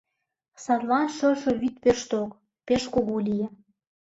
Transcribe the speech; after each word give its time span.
Садлан 0.63 1.07
шошо 1.17 1.51
вӱд 1.61 1.75
пеш 1.83 1.99
ток, 2.09 2.29
пеш 2.67 2.83
кугу 2.93 3.15
лие. 3.25 3.47